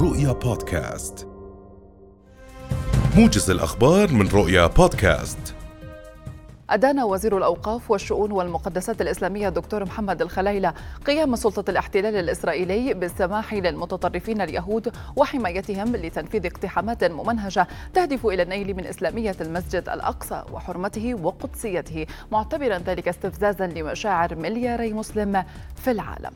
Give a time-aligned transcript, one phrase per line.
[0.00, 1.28] رؤيا بودكاست.
[3.16, 5.54] موجز الأخبار من رؤيا بودكاست.
[6.70, 10.74] أدان وزير الأوقاف والشؤون والمقدسات الإسلامية الدكتور محمد الخليلة
[11.06, 18.86] قيام سلطة الاحتلال الإسرائيلي بالسماح للمتطرفين اليهود وحمايتهم لتنفيذ اقتحامات ممنهجة تهدف إلى النيل من
[18.86, 22.06] إسلامية المسجد الأقصى وحرمته وقدسيته.
[22.32, 25.44] معتبرا ذلك استفزازا لمشاعر ملياري مسلم
[25.76, 26.32] في العالم.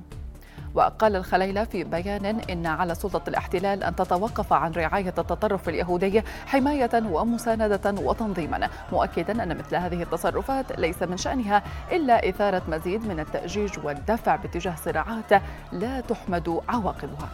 [0.75, 6.91] وقال الخليلة في بيان إن على سلطة الاحتلال أن تتوقف عن رعاية التطرف اليهودي حماية
[6.95, 13.71] ومساندة وتنظيما مؤكدا أن مثل هذه التصرفات ليس من شأنها إلا إثارة مزيد من التأجيج
[13.85, 17.29] والدفع باتجاه صراعات لا تحمد عواقبها.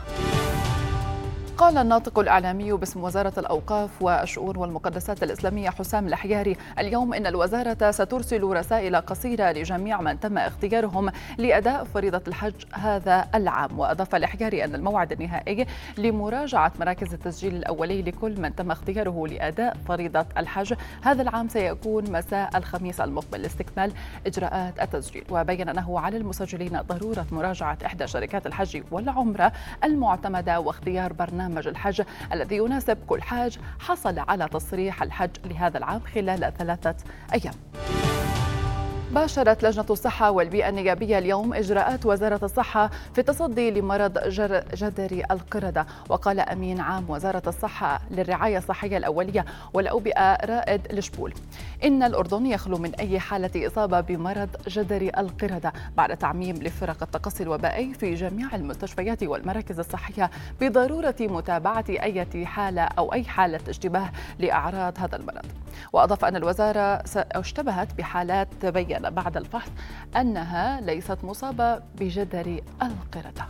[1.58, 8.42] قال الناطق الإعلامي باسم وزارة الأوقاف والشؤون والمقدسات الإسلامية حسام الحياري اليوم إن الوزارة سترسل
[8.42, 13.78] رسائل قصيرة لجميع من تم اختيارهم لأداء فريضة الحج هذا العام.
[13.78, 15.66] وأضاف الحياري أن الموعد النهائي
[15.98, 22.56] لمراجعة مراكز التسجيل الأولي لكل من تم اختياره لأداء فريضة الحج هذا العام سيكون مساء
[22.56, 23.93] الخميس المقبل لاستكمال
[24.26, 25.24] إجراءات التسجيل.
[25.30, 29.52] وبين أنه على المسجلين ضرورة مراجعة إحدى شركات الحج والعمرة
[29.84, 36.01] المعتمدة واختيار برنامج برنامج الحج الذي يناسب كل حاج حصل على تصريح الحج لهذا العام
[36.01, 36.96] خلال ثلاثة
[37.35, 37.55] أيام.
[39.12, 44.18] باشرت لجنة الصحة والبيئة النيابية اليوم إجراءات وزارة الصحة في التصدي لمرض
[44.74, 45.87] جدري القردة.
[46.09, 51.34] وقال أمين عام وزارة الصحة للرعاية الصحية الأولية والأوبئة رائد لشبول.
[51.84, 57.95] إن الأردن يخلو من أي حالة إصابة بمرض جدري القردة بعد تعميم لفرق التقصي الوبائي
[57.95, 65.16] في جميع المستشفيات والمراكز الصحية بضرورة متابعة أي حالة أو أي حالة اشتباه لأعراض هذا
[65.16, 65.47] المرض.
[65.93, 69.71] وأضاف أن الوزارة اشتبهت بحالات تبين بعد الفحص
[70.16, 73.47] أنها ليست مصابة بجدري القردة.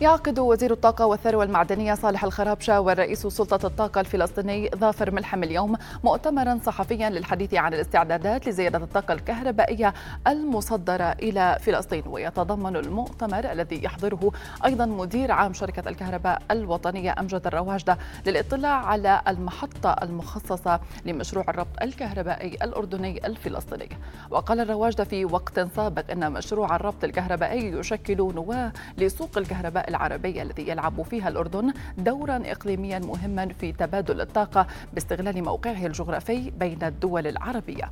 [0.00, 6.58] يعقد وزير الطاقة والثروة المعدنية صالح الخرابشة ورئيس سلطة الطاقة الفلسطيني ظافر ملحم اليوم مؤتمرا
[6.64, 9.94] صحفيا للحديث عن الاستعدادات لزيادة الطاقة الكهربائية
[10.26, 14.30] المصدرة إلى فلسطين ويتضمن المؤتمر الذي يحضره
[14.64, 22.54] أيضا مدير عام شركة الكهرباء الوطنية أمجد الرواجدة للاطلاع على المحطة المخصصة لمشروع الربط الكهربائي
[22.62, 23.88] الأردني الفلسطيني.
[24.30, 30.68] وقال الرواجدة في وقت سابق أن مشروع الربط الكهربائي يشكل نواة لسوق الكهرباء العربية الذي
[30.68, 37.90] يلعب فيها الأردن دورا إقليميا مهما في تبادل الطاقة باستغلال موقعه الجغرافي بين الدول العربية.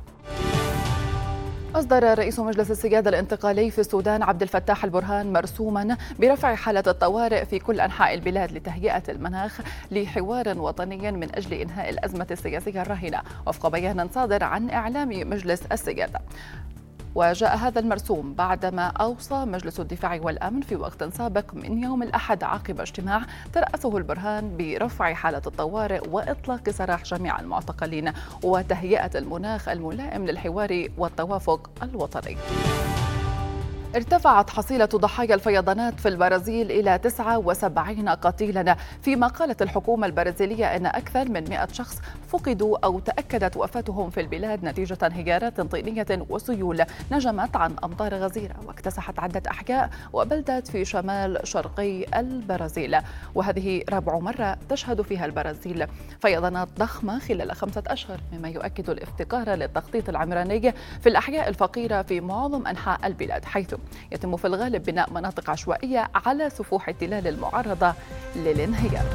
[1.75, 7.59] أصدر رئيس مجلس السيادة الانتقالي في السودان عبد الفتاح البرهان مرسوما برفع حالة الطوارئ في
[7.59, 14.09] كل أنحاء البلاد لتهيئة المناخ لحوار وطني من أجل إنهاء الأزمة السياسية الراهنة وفق بيان
[14.15, 16.19] صادر عن إعلام مجلس السيادة
[17.17, 22.81] وجاء هذا المرسوم بعدما أوصى مجلس الدفاع والأمن في وقت سابق من يوم الأحد عقب
[22.81, 23.21] اجتماع
[23.53, 28.11] ترأسه البرهان برفع حالة الطوارئ وإطلاق سراح جميع المعتقلين
[28.43, 32.37] وتهيئة المناخ الملائم للحوار والتوافق الوطني.
[33.95, 38.75] ارتفعت حصيلة ضحايا الفيضانات في البرازيل إلى 79 قتيلا.
[39.01, 44.63] فيما قالت الحكومة البرازيلية أن أكثر من 100 شخص فقدوا أو تأكدت وفاتهم في البلاد
[44.63, 52.19] نتيجة انهيارات طينية وسيول نجمت عن أمطار غزيرة واكتسحت عدة أحياء وبلدات في شمال شرقي
[52.19, 52.97] البرازيل.
[53.35, 55.87] وهذه رابع مرة تشهد فيها البرازيل.
[56.21, 62.67] فيضانات ضخمة خلال خمسة أشهر مما يؤكد الافتقار للتخطيط العمراني في الأحياء الفقيرة في معظم
[62.67, 63.75] أنحاء البلاد حيث
[64.11, 67.93] يتم في الغالب بناء مناطق عشوائية على سفوح التلال المعرضة
[68.35, 69.05] للانهيار.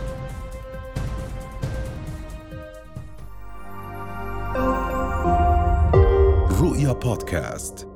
[6.60, 7.91] رؤيا بودكاست.